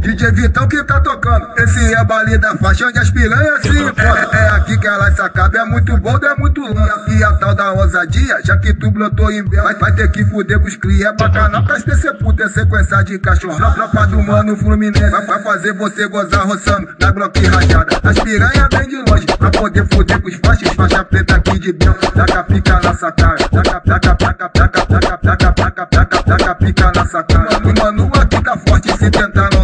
DJ 0.00 0.32
Vitão 0.32 0.66
que 0.66 0.82
tá 0.84 0.98
tocando. 1.00 1.46
Esse 1.58 1.94
é 1.94 2.04
baile 2.04 2.38
da 2.38 2.56
faixa 2.56 2.86
onde 2.86 2.98
as 2.98 3.10
piranhas 3.10 3.60
se 3.62 3.68
encontram. 3.68 4.32
É 4.32 4.48
aqui 4.50 4.78
que 4.78 4.86
elas 4.86 5.14
se 5.14 5.20
acabam, 5.20 5.60
é 5.60 5.64
muito 5.64 5.96
bom, 5.98 6.16
é 6.16 6.34
muito 6.36 6.62
lã. 6.62 6.88
E 7.08 7.22
a 7.22 7.32
tal 7.34 7.54
da 7.54 7.72
ousadia, 7.72 8.40
já 8.42 8.56
que 8.56 8.72
tu 8.74 8.90
brotou 8.90 9.30
em 9.30 9.44
vai, 9.44 9.74
vai 9.74 9.92
ter 9.92 10.10
que 10.10 10.24
fuder 10.24 10.58
com 10.58 10.66
os 10.66 10.76
cria. 10.76 11.08
É 11.08 11.12
bacanal 11.12 11.64
pra 11.64 11.78
ser 11.78 12.14
puta, 12.14 12.44
é 12.44 12.48
sequência 12.48 13.02
de 13.04 13.18
cachorro. 13.18 13.56
Tropa 13.74 14.06
do 14.06 14.22
mano 14.22 14.56
Fluminense, 14.56 15.10
vai, 15.10 15.26
vai 15.26 15.42
fazer 15.42 15.74
você 15.74 16.08
gozar 16.08 16.46
roçando 16.46 16.88
na 16.98 17.12
bloque 17.12 17.46
rajada. 17.46 18.00
As 18.02 18.18
piranhas 18.18 18.68
vem 18.72 18.88
de 18.88 19.10
longe, 19.10 19.26
pra 19.26 19.50
poder 19.50 19.86
fuder 19.92 20.20
com 20.20 20.28
os 20.28 20.34
faixas, 20.44 20.72
faixa 20.74 21.04
preta 21.04 21.36
aqui 21.36 21.58
de 21.58 21.72
Bel. 21.72 21.94
Taca 21.94 22.44
pica 22.44 22.80
na 22.80 22.94
sacada, 22.94 23.48
taca, 23.48 23.80
taca, 23.80 24.14
taca, 24.14 24.48
taca, 24.48 24.79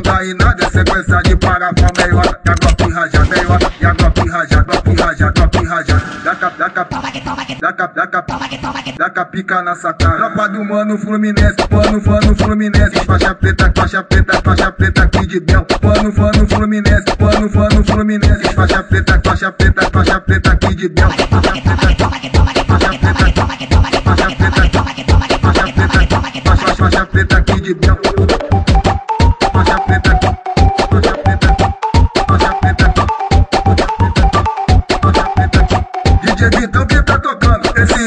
dá 0.02 0.24
em 0.24 0.34
nada, 0.34 0.64
é 0.64 0.70
sequência 0.70 1.22
de 1.22 1.36
parafal 1.36 1.90
meiota. 1.96 2.40
E 2.44 2.50
a 2.50 2.54
bloque 2.54 2.92
rajada, 2.92 3.26
meiota, 3.26 3.72
e 3.80 3.86
a 3.86 3.94
bloque 3.94 4.28
rajada, 4.28 4.64
bloque 4.64 5.02
rajada, 5.02 5.32
bloque 5.32 5.66
rajada. 5.66 6.16
Taca, 6.24 6.50
taca, 6.50 6.84
taca, 6.84 7.88
taca, 7.88 8.92
taca 8.96 9.24
pica 9.26 9.62
na 9.62 9.74
sacada. 9.74 10.16
Tropa 10.16 10.48
do 10.48 10.64
mano 10.64 10.98
Fluminense, 10.98 11.56
mano, 11.70 12.02
mano 12.04 12.36
Fluminense. 12.36 13.04
Faixa 13.04 13.34
preta, 13.34 13.72
faixa 13.76 14.02
preta, 14.02 14.40
faixa 14.42 14.72
preta 14.72 15.02
aqui 15.02 15.26
de 15.26 15.40
Bel. 15.40 15.66
Mano, 15.82 16.12
mano 16.16 16.48
Fluminense, 16.48 17.04
mano, 17.20 17.50
mano 17.54 17.84
Fluminense. 17.84 18.54
Faixa 18.54 18.82
preta, 18.82 19.20
faixa 19.24 19.52
preta, 19.52 19.90
faixa 19.90 20.20
preta 20.20 20.52
aqui 20.52 20.74
de 20.74 20.88
Bel. 20.88 21.08
Faixa 21.10 21.26
preta, 21.26 21.76
faixa 21.76 22.08
preta, 22.10 22.38
faixa 22.64 22.94
preta, 26.34 26.76
faixa 26.76 27.06
preta 27.06 27.36
aqui 27.38 27.60
de 27.60 27.74
Bel. 27.74 28.05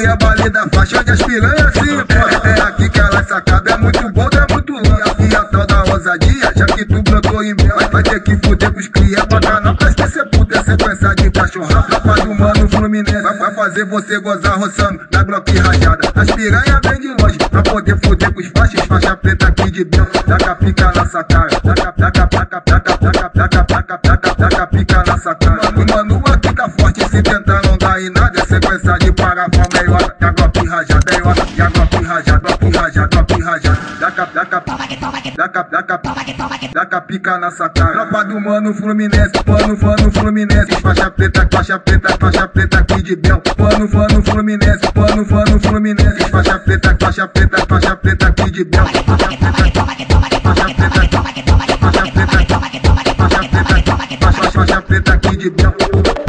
É 0.05 0.16
baile 0.17 0.50
da 0.50 0.67
faixa 0.73 1.03
as 1.11 1.22
piranhas 1.22 1.73
se 1.73 1.92
encontram. 1.92 2.52
É 2.52 2.61
aqui 2.61 2.89
que 2.89 3.00
elas 3.00 3.25
se 3.25 3.33
acabam, 3.33 3.73
é 3.73 3.78
muito 3.78 4.09
bom, 4.11 4.30
é 4.31 4.53
muito 4.53 4.73
lã. 4.73 4.97
E 5.19 5.36
a 5.36 5.44
tal 5.45 5.66
da 5.66 5.83
ousadia, 5.94 6.53
já 6.55 6.66
que 6.66 6.86
tu 6.86 7.02
brotou 7.02 7.44
em 7.44 7.55
Bel, 7.55 7.78
vai, 7.92 8.03
ter 8.03 8.20
que 8.22 8.38
fuder 8.38 8.72
com 8.72 8.80
os 8.80 8.88
cria. 8.88 9.25
Bacanal 9.25 9.75
pra 9.75 10.08
ser 10.08 10.25
puta, 10.30 10.59
é 10.59 10.64
sequência 10.64 11.16
de 11.16 11.31
cachorrão. 11.31 11.83
Tropa 11.83 12.14
do 12.22 12.36
mano 12.36 12.70
Fluminense, 12.70 13.22
vai, 13.22 13.38
vai 13.38 13.53
fazer 13.55 13.86
você 13.86 14.20
gozar 14.20 14.58
roçando 14.58 15.00
na 15.11 15.23
bloque 15.23 15.58
rajada. 15.58 16.11
As 16.16 16.31
piranhas 16.31 16.80
vem 16.83 17.00
de 17.00 17.22
longe, 17.22 17.38
pra 17.38 17.61
poder 17.64 17.97
fuder 18.03 18.33
com 18.33 18.39
os 18.39 18.47
faixas, 18.47 18.86
faixa 18.86 19.17
preta 19.17 19.47
aqui 19.47 19.72
de 19.72 19.83
Bel. 19.86 20.05
Taca 20.05 20.55
pica 20.55 20.92
na 20.95 21.05
sacada, 21.05 21.59
taca, 21.61 21.92
taca, 21.92 22.27
taca, 22.27 22.61
taca, 22.61 22.97
taca, 22.97 23.30
taca, 23.30 23.64
taca, 23.64 23.97
taca, 23.97 24.36
taca 24.36 24.67
pica 24.67 25.03
na 25.05 25.17
sacada. 25.17 25.72
Mano, 25.72 26.18
se 27.09 27.21
tentar 27.23 27.61
não 27.63 27.77
dá 27.77 27.99
em 27.99 28.09
nada, 28.11 28.39
é 28.39 28.45
sequência 28.45 28.93
de 28.99 29.11
parafal 29.11 29.67
meiota. 29.73 30.15
E 30.21 30.25
a 30.25 30.31
bloque 30.31 30.67
rajada, 30.67 31.11
meiota, 31.11 31.47
e 31.57 31.61
a 31.61 31.69
bloque 31.69 32.03
rajada, 32.05 32.39
bloque 32.39 32.77
rajada, 32.77 33.07
bloque 33.07 33.43
rajada. 33.43 33.79
Taca, 33.99 34.25
taca, 34.27 34.61
taca, 35.35 35.63
taca, 35.63 35.99
taca 36.73 37.02
pica 37.02 37.37
na 37.39 37.52
sacada. 37.52 37.91
Tropa 37.93 38.25
do 38.25 38.39
mano 38.39 38.73
Fluminense, 38.73 39.31
mano, 39.45 39.77
mano 39.81 40.11
Fluminense. 40.11 40.81
Faixa 40.81 41.09
preta, 41.11 41.47
faixa 41.52 41.80
preta, 41.80 42.17
faixa 42.19 42.47
preta 42.47 42.80
aqui 42.80 43.02
de 43.02 43.15
Bel. 43.15 43.41
Mano, 43.57 43.89
mano 43.91 44.23
Fluminense, 44.23 44.91
mano, 44.95 45.25
mano 45.30 45.59
Fluminense. 45.59 46.30
Faixa 46.30 46.59
preta, 46.59 46.97
faixa 46.99 47.27
preta, 47.27 47.65
faixa 47.67 47.95
preta 47.95 48.27
aqui 48.27 48.52
de 48.52 48.63
Bel. 48.65 48.85
Faixa 48.85 49.03
preta, 49.03 49.53
faixa 49.53 49.85
preta, 49.95 50.19
faixa 50.21 50.39
preta, 54.30 54.52
faixa 54.52 54.81
preta 54.81 55.13
aqui 55.13 55.37
de 55.37 55.49
Bel. 55.49 56.28